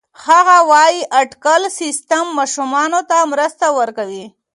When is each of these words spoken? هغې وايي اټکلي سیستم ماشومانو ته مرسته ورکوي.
هغې 0.25 0.59
وايي 0.71 0.99
اټکلي 1.21 1.69
سیستم 1.81 2.25
ماشومانو 2.39 2.99
ته 3.09 3.17
مرسته 3.31 3.65
ورکوي. 3.79 4.25